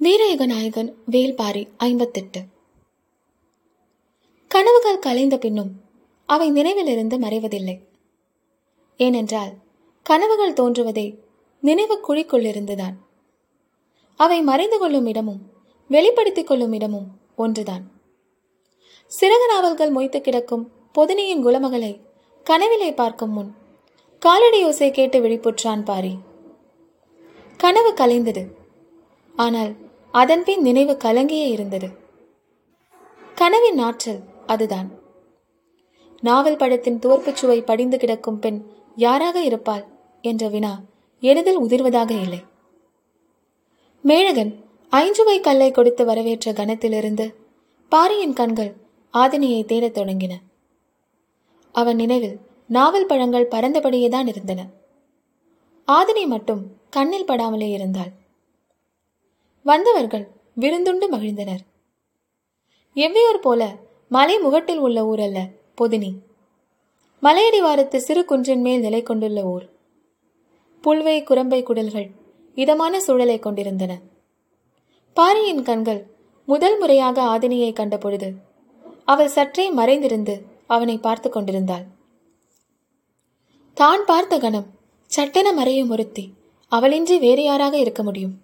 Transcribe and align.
வீரயுக 0.00 0.46
நாயகன் 0.46 0.96
வேல்பாரி 1.10 1.68
ஐம்பத்தெட்டு. 1.76 2.40
கனவுகள் 4.48 4.98
கலைந்த 4.98 5.38
பின்னும் 5.38 5.70
அவை 6.26 6.50
நினைவிலிருந்து 6.50 7.18
மறைவதில்லை. 7.18 7.80
ஏனென்றால் 8.96 9.52
கனவுகள் 10.02 10.52
தோன்றுவதே 10.52 11.18
நினைவு 11.60 12.00
குழிக்குள்ளிருந்துதான். 12.08 12.96
அவை 14.16 14.42
மறைந்து 14.42 14.78
கொள்ளும் 14.78 15.06
இடமும் 15.06 15.40
வெளிப்படுத்திக் 15.88 16.46
கொள்ளும் 16.46 16.72
இடமும் 16.72 17.08
ஒன்றுதான். 17.36 17.90
சிறகு 19.20 19.46
நாவல்கள் 19.48 19.92
மொய்த்து 19.92 20.20
கிடக்கும் 20.20 20.70
பொதினியின் 20.98 21.42
குலமகளை 21.42 22.00
கனவிலே 22.44 22.94
பார்க்கும் 22.94 23.30
முன் 23.30 23.54
காலடி 24.18 24.64
யோசை 24.64 24.90
கேட்டு 24.90 25.20
விழிப்புற்றான் 25.20 25.84
பாரி. 25.84 26.18
கனவு 27.56 27.92
கலைந்தது. 27.92 28.46
ஆனால் 29.36 29.74
அதன்பின் 30.16 30.62
நினைவு 30.62 30.96
கலங்கியே 31.04 31.48
இருந்தது. 31.48 31.88
கனவின் 33.34 33.78
ஆற்றல் 33.78 34.20
அதுதான். 34.46 34.98
நாவல் 36.20 36.56
படத்தின் 36.56 36.98
துவர்ப்புச் 36.98 37.36
சுவை 37.36 37.62
படிந்து 37.62 37.98
கிடக்கும் 37.98 38.38
பெண் 38.38 38.66
யாராக 38.96 39.42
இருப்பாள் 39.42 39.84
என்ற 40.22 40.48
வினா 40.48 40.80
எளிதில் 41.20 41.60
உதிர்வதாக 41.60 42.10
இல்லை. 42.10 42.44
மேழகன் 44.02 44.64
ஐஞ்சுவை 44.90 45.40
கல்லை 45.40 45.70
கொடுத்து 45.70 46.04
வரவேற்ற 46.04 46.52
கணத்திலிருந்து 46.52 47.34
பாரியின் 47.88 48.32
கண்கள் 48.32 48.74
ஆதினியை 49.12 49.64
தேடத் 49.64 49.98
தொடங்கின. 49.98 50.32
அவன் 51.72 51.96
நினைவில் 51.96 52.38
நாவல் 52.66 53.06
பழங்கள் 53.06 53.48
பறந்தபடியேதான் 53.48 54.28
இருந்தன. 54.28 54.66
ஆதினி 55.86 56.26
மட்டும் 56.26 56.66
கண்ணில் 56.90 57.24
படாமலே 57.24 57.70
இருந்தாள். 57.70 58.24
வந்தவர்கள் 59.68 60.26
விருந்துண்டு 60.60 61.06
மகிழ்ந்தனர். 61.14 61.62
எவ்வியூர் 62.96 63.40
போல 63.46 63.62
மலை 64.10 64.36
முகட்டில் 64.38 64.82
உள்ள 64.86 64.98
ஊர் 65.06 65.22
அல்ல 65.26 65.38
பொதினி. 65.80 66.10
மலையடிவாரத்து 67.22 67.96
சிறு 67.96 68.22
குன்றின் 68.24 68.62
மேல் 68.66 68.80
நிலை 68.80 69.00
கொண்டுள்ள 69.02 69.40
ஊர். 69.54 69.64
புல்வை 70.84 71.16
குரம்பை 71.22 71.60
குடல்கள் 71.62 72.08
இதமான 72.56 73.00
சூழலை 73.00 73.38
கொண்டிருந்தன. 73.38 73.92
பாரியின் 75.16 75.62
கண்கள் 75.62 76.02
முதல் 76.48 76.78
முறையாக 76.78 77.22
ஆதினியை 77.34 77.70
கண்டபொழுது 77.72 78.28
அவள் 79.04 79.34
சற்றே 79.36 79.66
மறைந்திருந்து 79.70 80.34
அவனை 80.66 80.96
பார்த்து 80.98 81.28
கொண்டிருந்தாள். 81.30 81.84
தான் 83.76 84.02
பார்த்த 84.04 84.34
கணம் 84.38 84.68
சட்டென 85.10 85.48
மறையும் 85.52 85.90
ஒருத்தி 85.90 86.24
அவளின்றி 86.72 87.16
வேறு 87.18 87.42
யாராக 87.42 87.74
இருக்க 87.78 88.02
முடியும்? 88.02 88.34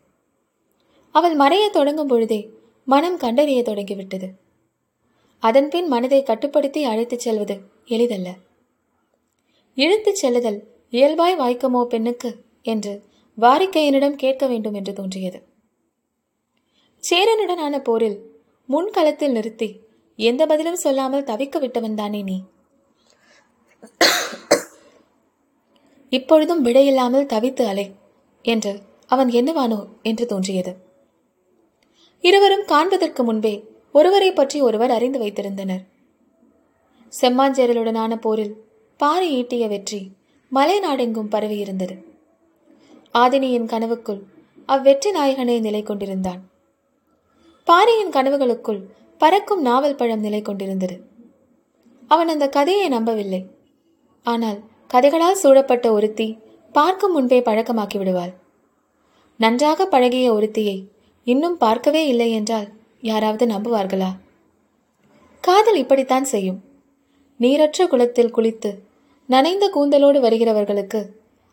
அவள் 1.13 1.37
மறையத் 1.37 1.73
தொடங்கும் 1.73 2.07
பொழுதே 2.07 2.51
மனம் 2.85 3.17
கண்டறிய 3.17 3.63
தொடங்கிவிட்டது. 3.63 4.29
அதன்பின் 5.39 5.89
மனதை 5.89 6.23
கட்டுப்படுத்தி 6.23 6.85
அழைத்துச் 6.85 7.19
செல்வது 7.19 7.61
எளிதல்ல. 7.85 8.35
இழுத்துச் 9.75 10.17
செல்லுதல் 10.17 10.63
இயல்பாய் 10.91 11.37
வாய்க்குமோ 11.37 11.85
பெண்ணுக்கு? 11.85 12.45
என்று 12.63 13.03
வாரிக்கையனிடம் 13.41 14.15
கேட்க 14.15 14.47
வேண்டும் 14.47 14.75
என்று 14.75 14.93
தோன்றியது. 14.93 15.43
சேரனுடனான 17.11 17.79
போரில் 17.79 18.19
முன்களத்தில் 18.69 19.31
நிறுத்தி 19.31 19.81
எந்த 20.17 20.47
பதிலும் 20.47 20.77
சொல்லாமல் 20.77 21.25
தவிக்க 21.25 21.59
விட்டவன் 21.59 21.95
தானே 21.95 22.23
நீ? 22.23 22.43
இப்பொழுதும் 26.09 26.65
விடையில்லாமல் 26.65 27.27
தவித்து 27.27 27.63
அலை 27.63 27.95
என்று 28.43 28.81
அவன் 29.07 29.29
என்னவானோ 29.29 29.89
என்று 30.03 30.27
தோன்றியது. 30.27 30.91
இருவரும் 32.25 32.65
காண்பதற்கு 32.65 33.25
முன்பே 33.25 33.55
ஒருவரை 33.93 34.33
பற்றி 34.33 34.61
ஒருவர் 34.61 34.91
அறிந்து 34.91 35.19
வைத்திருந்தனர். 35.19 35.83
செம்மாஞ்சேரலுடனான 37.21 38.17
போரில் 38.17 38.55
பாறை 38.97 39.45
ஈட்டிய 39.45 39.69
வெற்றி 39.69 40.01
மலை 40.49 40.81
நாடெங்கும் 40.81 41.31
பரவியிருந்தது. 41.31 41.95
ஆதினியின் 43.15 43.67
கனவுக்குள் 43.67 44.23
அவ்வெற்றி 44.69 45.11
நாயகனே 45.15 45.61
நிலை 45.61 45.83
கொண்டிருந்தான். 45.83 46.51
பாரியின் 47.65 48.11
கனவுகளுக்குள் 48.11 48.81
பறக்கும் 49.19 49.63
நாவல் 49.63 49.97
பழம் 49.97 50.21
நிலை 50.21 50.43
கொண்டிருந்தது. 50.43 51.05
அவன் 52.07 52.29
அந்த 52.29 52.49
கதையை 52.49 52.89
நம்பவில்லை. 52.89 53.47
ஆனால் 54.27 54.59
கதைகளால் 54.95 55.41
சூழப்பட்ட 55.43 55.93
ஒருத்தி 55.93 56.39
பார்க்கும் 56.73 57.13
முன்பே 57.13 57.41
பழக்கமாக்கி 57.41 57.99
விடுவாள். 57.99 58.33
நன்றாக 59.37 59.87
பழகிய 59.87 60.35
ஒருத்தியை 60.35 60.77
இன்னும் 61.25 61.59
பார்க்கவே 61.59 62.07
இல்லை 62.07 62.31
என்றால் 62.31 62.69
யாராவது 63.01 63.47
நம்புவார்களா? 63.47 64.17
காதல் 65.41 65.77
இப்படித்தான் 65.77 66.25
செய்யும். 66.25 66.65
நீரற்ற 67.41 67.87
குளத்தில் 67.87 68.35
குளித்து 68.35 68.79
நனைந்த 69.27 69.71
கூந்தலோடு 69.75 70.21
வருகிறவர்களுக்கு 70.21 71.07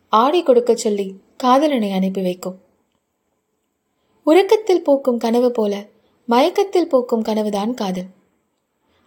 ஆடை 0.10 0.44
கொடுக்கச் 0.44 0.78
சொல்லி 0.78 1.16
காதலனை 1.38 1.92
அனுப்பி 1.92 2.22
வைக்கும். 2.22 2.62
உறக்கத்தில் 4.24 4.84
பூக்கும் 4.84 5.18
கனவு 5.18 5.52
போல 5.52 5.86
மயக்கத்தில் 6.26 6.88
பூக்கும் 6.88 7.22
கனவுதான் 7.22 7.74
காதல். 7.74 8.06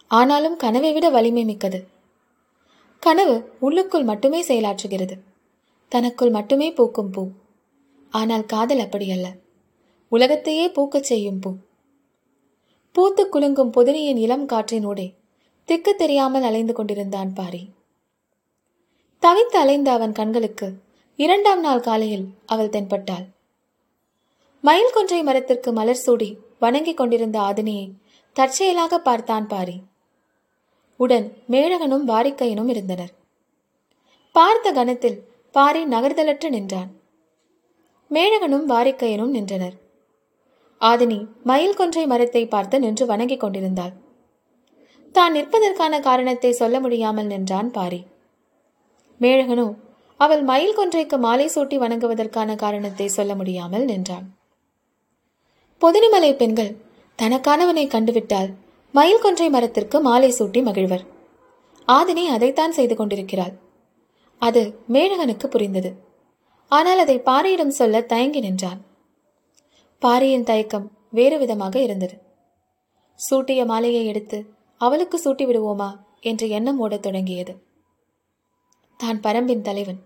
ஆனாலும் 0.07 0.57
கனவை 0.57 0.93
விட 0.93 1.09
வலிமை 1.09 1.43
மிக்கது. 1.43 1.87
கனவு 2.99 3.51
உள்ளுக்குள் 3.59 4.03
மட்டுமே 4.03 4.43
செயலாற்றுகிறது. 4.43 5.19
தனக்குள் 5.87 6.29
மட்டுமே 6.29 6.71
பூக்கும் 6.71 7.09
பூ. 7.09 7.27
ஆனால் 8.09 8.45
காதல் 8.45 8.79
அப்படியல்ல. 8.79 9.25
உலகத்தையே 10.13 10.69
பூக்கச் 10.69 11.03
செய்யும் 11.03 11.39
பூ. 11.39 11.53
பூத்து 12.91 13.29
குலுங்கும் 13.29 13.71
புதினியின் 13.73 14.17
இளம் 14.17 14.47
காற்றினூடே 14.47 15.13
திக்கு 15.65 15.95
தெரியாமல் 15.95 16.43
அலைந்து 16.43 16.73
கொண்டிருந்தான் 16.73 17.33
பாரி. 17.33 17.69
தவித்து 19.21 19.57
அலைந்த 19.57 19.85
அவன் 19.85 20.11
கண்களுக்கு 20.11 20.73
இரண்டாம் 21.15 21.59
நாள் 21.59 21.79
காலையில் 21.79 22.25
அவள் 22.45 22.69
தென்பட்டாள். 22.69 23.25
மயில் 24.61 24.91
கொன்றை 24.93 25.23
மரத்திற்கு 25.23 25.71
மலர் 25.71 25.95
சூடி 25.95 26.37
வணங்கிக் 26.59 26.97
கொண்டிருந்த 26.97 27.39
ஆதினியை 27.39 27.91
தற்செயலாக 28.33 28.99
பார்த்தான் 28.99 29.47
பாரி. 29.47 29.81
உடன் 30.95 31.33
மேழகனும் 31.49 32.07
வாரிக்கையனும் 32.07 32.69
இருந்தனர். 32.69 33.13
பார்த்த 34.31 34.71
கணத்தில் 34.71 35.23
பாரி 35.51 35.85
நகர்தலற்று 35.85 36.49
நின்றான். 36.49 36.91
மேழகனும் 38.11 38.67
வாரிக்கையனும் 38.67 39.35
நின்றனர். 39.37 39.81
ஆதினி 40.83 41.19
மயில் 41.49 41.77
கொன்றை 41.79 42.03
மரத்தை 42.11 42.43
பார்த்து 42.53 42.75
நின்று 42.83 43.05
வணங்கிக் 43.11 43.43
கொண்டிருந்தாள். 43.43 43.93
தான் 45.15 45.35
நிற்பதற்கான 45.37 45.99
காரணத்தை 46.07 46.51
சொல்ல 46.59 46.75
முடியாமல் 46.83 47.29
நின்றான் 47.33 47.69
பாரி. 47.77 48.01
மேழகனோ 49.21 49.67
அவள் 50.19 50.43
மயில் 50.49 50.77
கொன்றைக்கு 50.77 51.17
மாலை 51.25 51.47
சூட்டி 51.53 51.77
வணங்குவதற்கான 51.83 52.55
காரணத்தை 52.63 53.07
சொல்ல 53.17 53.31
முடியாமல் 53.39 53.85
நின்றான் 53.91 54.25
பொதினிமலை 55.81 56.31
பெண்கள் 56.41 56.71
தனக்கானவனை 57.19 57.85
கண்டுவிட்டால் 57.87 58.49
மயில் 58.93 59.23
கொன்றை 59.23 59.47
மரத்திற்கு 59.49 59.97
மாலை 60.07 60.29
சூட்டி 60.37 60.61
மகிழ்வர். 60.67 61.03
ஆதினி 61.87 62.23
அதைத்தான் 62.35 62.75
செய்து 62.77 62.95
கொண்டிருக்கிறாள். 62.95 63.53
அது 64.41 64.61
மேழகனுக்கு 64.93 65.47
புரிந்தது. 65.47 65.91
ஆனால் 66.71 67.01
அதை 67.03 67.17
பாரியிடம் 67.29 67.77
சொல்ல 67.79 68.01
தயங்கி 68.11 68.41
நின்றான். 68.45 68.81
பாரியின் 70.03 70.43
தயக்கம் 70.43 70.91
வேறு 71.11 71.37
விதமாக 71.37 71.81
இருந்தது. 71.81 72.21
சூட்டிய 73.29 73.65
மாலையை 73.65 74.05
எடுத்து 74.05 74.45
அவளுக்கு 74.77 75.21
சூட்டி 75.23 75.43
விடுவோமா? 75.43 75.95
என்ற 76.19 76.45
எண்ணம் 76.45 76.79
ஓடத் 76.79 77.01
தொடங்கியது. 77.01 77.63
தான் 78.97 79.19
பரம்பின் 79.19 79.61
தலைவன். 79.61 79.99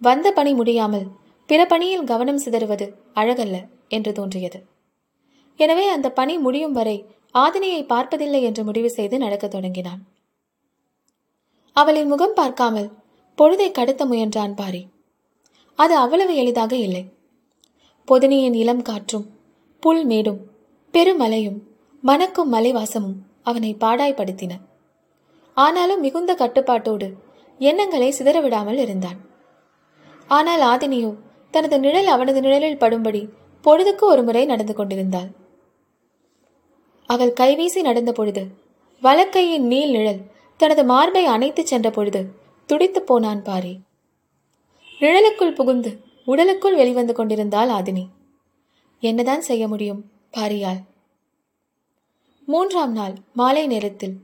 வந்த 0.00 0.32
பணி 0.32 0.54
முடியாமல் 0.54 1.06
பிற 1.46 1.66
பணியில் 1.66 2.04
கவனம் 2.04 2.38
சிதறுவது 2.38 2.94
அழகல்ல 3.14 3.68
என்று 3.88 4.12
தோன்றியது. 4.12 4.66
எனவே 5.56 5.88
அந்த 5.88 6.10
பணி 6.10 6.38
முடியும் 6.38 6.72
வரை 6.72 7.04
ஆதினியை 7.34 7.86
பார்ப்பதில்லை 7.86 8.42
என்று 8.42 8.64
முடிவு 8.64 8.90
செய்து 8.90 9.18
நடக்கத் 9.18 9.50
தொடங்கினான். 9.50 10.06
அவளின் 11.72 12.06
முகம் 12.06 12.34
பார்க்காமல் 12.34 12.92
பொழுதை 13.38 13.70
கடத்த 13.70 14.06
முயன்றான் 14.06 14.54
பாரி. 14.54 14.88
அது 15.74 15.96
அவ்வளவு 15.96 16.34
எளிதாக 16.34 16.76
இல்லை. 16.76 17.12
பொதினியின் 18.08 18.54
இளம் 18.54 18.82
காற்றும் 18.82 19.33
புல்மேடும் 19.84 20.40
பெருமலையும் 20.92 21.58
மணக்கும் 22.02 22.52
மலைவாசமும் 22.52 23.18
அவனை 23.42 23.76
பாடாய்படுத்தின 23.80 24.52
ஆனாலும் 25.56 26.00
மிகுந்த 26.00 26.34
கட்டுப்பாட்டோடு 26.34 27.12
எண்ணங்களை 27.58 28.14
சிதறவிடாமல் 28.18 28.78
இருந்தான். 28.78 29.18
ஆனால் 30.26 30.62
ஆதினியோ 30.62 31.14
தனது 31.50 31.78
நிழல் 31.78 32.06
அவனது 32.06 32.40
நிழலில் 32.40 32.78
படும்படி 32.78 33.28
பொழுதுக்கு 33.64 34.04
ஒரு 34.04 34.22
முறை 34.22 34.44
நடந்து 34.44 34.74
கொண்டிருந்தாள். 34.74 35.28
அவள் 37.06 37.32
கைவீசி 37.40 37.80
நடந்த 37.80 38.12
பொழுது 38.12 38.42
வலக்கையின் 39.02 39.66
நீள் 39.66 39.90
நிழல் 39.90 40.20
தனது 40.56 40.84
மார்பை 40.84 41.26
அணைத்துச் 41.26 41.70
சென்ற 41.72 41.90
பொழுது 41.90 42.20
துடித்துப் 42.66 43.06
போனான் 43.06 43.42
பாரி. 43.42 43.80
நிழலுக்குள் 45.00 45.54
புகுந்து 45.54 45.90
உடலுக்குள் 46.24 46.74
வெளிவந்து 46.74 47.14
கொண்டிருந்தாள் 47.14 47.68
ஆதினி. 47.68 48.04
என்னதான் 49.08 49.40
செய்ய 49.40 49.68
முடியும்? 49.68 50.02
பாரியால் 50.32 50.82
மூன்றாம் 52.46 52.92
நாள் 52.92 53.14
மாலை 53.32 53.66
நேரத்தில் 53.66 54.16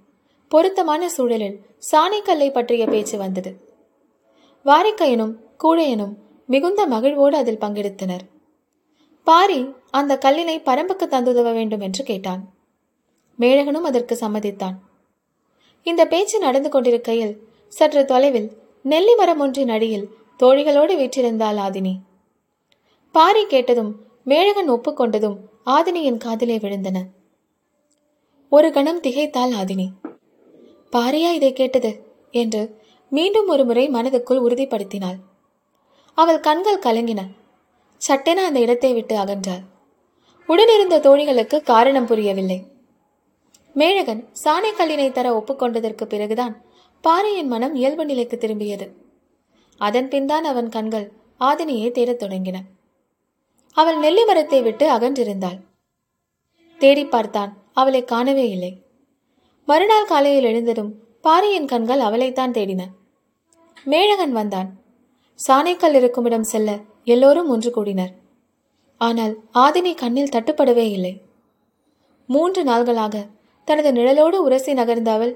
பொருத்தமான 0.49 1.09
சூழலில் 1.09 1.61
சாணைக்கல்லை 1.91 2.49
பற்றிய 2.53 2.87
பேச்சு 2.87 3.19
வந்தது. 3.19 3.51
வாரிக்கையனும் 4.65 5.35
கூழையனும் 5.65 6.15
மிகுந்த 6.47 6.87
மகிழ்வோடு 6.87 7.37
அதில் 7.37 7.59
பங்கெடுத்தனர். 7.59 8.25
பாரி 9.25 9.61
அந்த 9.91 10.19
கல்லினை 10.25 10.57
பரம்புக்கு 10.69 11.07
தந்துதவ 11.07 11.53
வேண்டும் 11.53 11.81
என்று 11.81 12.05
கேட்டான். 12.05 12.43
மேழகனும் 13.39 13.89
அதற்கு 13.91 14.19
சம்மதித்தான். 14.21 14.77
இந்த 15.83 16.07
பேச்சு 16.07 16.39
நடந்து 16.39 16.69
கொண்டிருக்கையில் 16.69 17.35
சற்று 17.69 18.05
தொலைவில் 18.05 18.49
நெல்லி 18.83 19.15
மரம் 19.15 19.41
ஒன்றின் 19.41 19.69
அடியில் 19.69 20.11
தோழிகளோடு 20.39 20.95
வீற்றிருந்தாள் 21.01 21.59
ஆதினி. 21.67 21.95
பாரி 23.15 23.47
கேட்டதும் 23.47 23.93
மேழகன் 24.31 24.71
ஒப்புக்கொண்டதும் 24.73 25.37
ஆதினியின் 25.67 26.17
காதிலே 26.17 26.59
விழுந்தன. 26.59 26.99
ஒரு 28.49 28.73
கணம் 28.73 29.01
திகைத்தாள் 29.01 29.55
ஆதினி. 29.63 29.87
பாரியா 30.93 31.33
இதை 31.33 31.53
கேட்டது 31.53 32.07
என்று 32.31 32.79
மீண்டும் 33.11 33.49
ஒரு 33.49 33.65
முறை 33.65 33.91
மனதுக்குள் 33.91 34.43
உறுதிப்படுத்தினாள். 34.49 35.17
அவள் 36.15 36.41
கண்கள் 36.41 36.79
கலங்கின. 36.79 37.21
சட்டென 37.97 38.45
அந்த 38.45 38.61
இடத்தை 38.61 38.93
விட்டு 38.93 39.17
அகன்றாள். 39.17 39.65
உடனிருந்த 40.47 41.01
தோழிகளுக்கு 41.01 41.63
காரணம் 41.63 42.07
புரியவில்லை. 42.07 42.63
மேழகன் 43.75 44.29
சாணைக்கல்லினை 44.45 45.13
தர 45.13 45.39
ஒப்புக்கொண்டதற்கு 45.39 46.05
பிறகுதான் 46.05 46.65
பாரியின் 47.01 47.49
மனம் 47.49 47.75
இயல்பு 47.75 48.05
நிலைக்கு 48.05 48.39
திரும்பியது. 48.41 48.93
அதன் 49.79 50.09
பின்தான் 50.09 50.45
அவன் 50.45 50.69
கண்கள் 50.69 51.13
ஆதினியை 51.41 51.91
தேடத் 51.91 52.23
தொடங்கின. 52.23 52.57
அவள் 53.77 53.99
நெல்லி 53.99 54.25
மரத்தை 54.25 54.63
விட்டு 54.63 54.87
அகன்றிருந்தாள். 54.91 55.59
தேடி 56.81 57.05
பார்த்தான் 57.05 57.53
அவளை 57.73 58.05
காணவே 58.05 58.49
இல்லை. 58.49 58.73
மறுநாள் 59.69 60.07
காலையில் 60.07 60.45
எழுந்ததும் 60.45 60.93
பாரியின் 61.21 61.67
கண்கள் 61.67 62.01
அவளைத்தான் 62.01 62.55
தேடின. 62.57 62.83
மேழகன் 63.85 64.33
வந்தான். 64.33 64.71
சாணைக்கல் 65.39 65.95
இருக்கும் 65.95 66.25
இடம் 66.25 66.43
செல்ல 66.43 66.71
எல்லோரும் 67.05 67.49
ஒன்று 67.49 67.71
கூடினர். 67.71 68.13
ஆனால் 68.97 69.35
ஆதினி 69.55 69.95
கண்ணில் 69.95 70.33
தட்டுப்படவே 70.33 70.87
இல்லை. 70.91 71.15
மூன்று 72.27 72.63
நாள்களாக 72.65 73.27
தனது 73.65 73.93
நிழலோடு 73.93 74.37
உரசி 74.37 74.73
நகர்ந்த 74.73 75.13
அவள் 75.13 75.33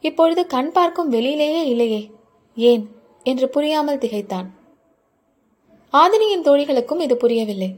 இப்பொழுது 0.00 0.46
கண் 0.46 0.72
பார்க்கும் 0.72 1.12
வெளியிலேயே 1.12 1.62
இல்லையே 1.64 2.10
ஏன் 2.56 2.84
என்று 3.26 3.48
புரியாமல் 3.48 3.98
திகைத்தான். 3.98 4.48
ஆதினியின் 5.92 6.44
தோழிகளுக்கும் 6.46 7.02
இது 7.06 7.14
புரியவில்லை. 7.16 7.70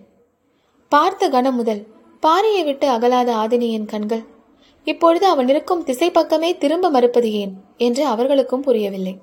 பார்த்த 0.93 1.29
கணம் 1.29 1.57
முதல் 1.57 1.83
பாரியை 2.23 2.63
விட்டு 2.65 2.87
அகலாத 2.89 3.29
ஆதினியின் 3.43 3.89
கண்கள் 3.93 4.25
இப்பொழுது 4.87 5.27
அவன் 5.27 5.49
இருக்கும் 5.49 5.85
திசை 5.85 6.09
பக்கமே 6.11 6.51
திரும்ப 6.63 6.91
மறுப்பது 6.91 7.29
ஏன் 7.43 7.55
என்று 7.77 8.03
அவர்களுக்கும் 8.07 8.65
புரியவில்லை. 8.67 9.15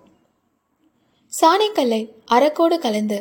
சாணைக்கல்லை 1.33 2.01
அறக்கோடு 2.35 2.77
கலந்து 2.77 3.19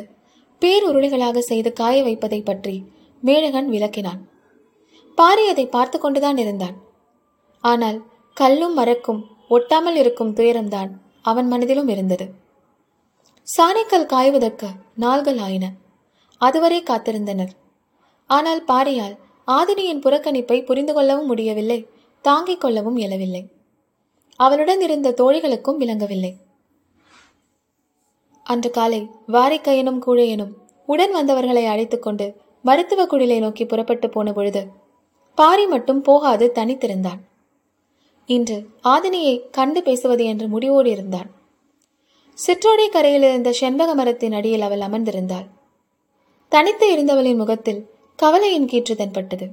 பேருருளைகளாக 0.61 1.39
செய்து 1.51 1.69
காய 1.73 1.97
வைப்பதை 2.03 2.39
பற்றி 2.41 2.75
மேழகன் 3.23 3.69
விளக்கினான். 3.69 4.21
பாரி 5.17 5.43
அதை 5.47 5.65
பார்த்து 5.67 5.97
கொண்டுதான் 5.99 6.37
இருந்தான். 6.37 6.75
ஆனால் 7.63 7.97
கல்லும் 8.37 8.73
மரக்கும் 8.73 9.21
ஒட்டாமல் 9.49 9.97
இருக்கும் 10.01 10.33
துயரம்தான் 10.33 10.91
அவன் 11.21 11.47
மனதிலும் 11.47 11.87
இருந்தது. 11.87 12.25
சாணைக்கல் 13.47 14.05
காய்வதற்கு 14.05 14.67
நாள்கள் 14.95 15.37
ஆயின. 15.37 15.71
அதுவரை 16.37 16.83
காத்திருந்தனர். 16.83 17.53
ஆனால் 18.27 18.63
பாரியால் 18.67 19.17
ஆதினியின் 19.47 20.03
புறக்கணிப்பை 20.03 20.65
புரிந்து 20.65 20.93
கொள்ளவும் 20.93 21.25
முடியவில்லை 21.25 21.87
தாங்கிக் 22.21 22.61
கொள்ளவும் 22.61 22.97
இயலவில்லை. 22.97 23.51
அவளுடன் 24.35 24.81
இருந்த 24.81 25.11
தோழிகளுக்கும் 25.11 25.77
விளங்கவில்லை. 25.77 26.35
அன்று 28.43 28.71
காலை 28.71 29.09
வாரிக்கையனும் 29.27 29.99
கூழையனும் 30.07 30.53
உடன் 30.85 31.11
வந்தவர்களை 31.11 31.65
அழைத்துக்கொண்டு 31.65 32.35
மருத்துவ 32.61 33.05
குடிலை 33.05 33.39
நோக்கி 33.39 33.65
புறப்பட்டு 33.65 34.09
போன 34.09 34.33
பொழுது 34.33 34.67
பாரி 35.35 35.65
மட்டும் 35.65 36.01
போகாது 36.01 36.51
தனித்திருந்தான். 36.55 37.21
இன்று 38.25 38.57
ஆதினியை 38.83 39.49
கண்டு 39.49 39.83
பேசுவது 39.83 40.23
என்று 40.25 40.47
முடிவோடு 40.47 40.89
இருந்தான். 40.89 41.29
சிற்றோடை 42.33 42.89
கரையில் 42.89 43.21
இருந்த 43.21 43.51
செண்பக 43.51 43.95
மரத்தின் 43.95 44.31
அடியில் 44.31 44.61
அவள் 44.61 44.79
அமர்ந்திருந்தாள். 44.79 45.47
தனித்து 46.49 46.97
இருந்தவளின் 46.97 47.37
முகத்தில் 47.37 47.89
கவலையின் 48.15 48.65
கீற்று 48.65 48.95
தென்பட்டது. 48.95 49.51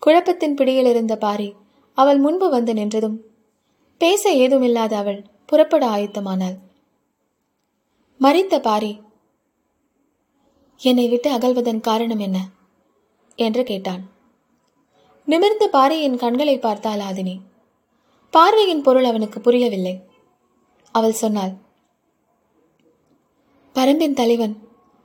குழப்பத்தின் 0.00 0.54
பிடியில் 0.54 0.86
இருந்த 0.86 1.16
பாரி 1.16 1.54
அவள் 1.94 2.18
முன்பு 2.18 2.50
வந்து 2.50 2.72
நின்றதும் 2.72 3.16
பேச 3.98 4.34
ஏதுமில்லாத 4.34 4.92
அவள் 4.92 5.24
புறப்பட 5.46 5.86
ஆயத்தமானாள். 5.86 6.58
மறித்த 8.20 8.58
பாரி 8.58 9.00
என்னை 10.78 11.08
விட்டு 11.08 11.30
அகல்வதன் 11.30 11.80
காரணம் 11.80 12.18
என்ன? 12.18 12.48
என்று 13.36 13.64
கேட்டான். 13.64 14.10
நிமிர்ந்த 15.24 15.68
பாரியின் 15.68 16.16
கண்களை 16.16 16.58
பார்த்தாள் 16.58 16.98
ஆதினி. 16.98 17.38
பார்வையின் 18.30 18.82
பொருள் 18.82 19.04
அவனுக்கு 19.04 19.40
புரியவில்லை. 19.40 20.07
அவள் 20.98 21.20
சொன்னாள் 21.22 21.54
பரம்பின் 23.74 24.18
தலைவன் 24.20 24.54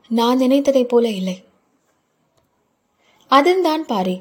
நான் 0.09 0.39
நினைத்ததைப் 0.39 0.91
போல 0.91 1.05
இல்லை. 1.19 1.35
அதன்தான் 3.31 3.83
பாரி 3.85 4.15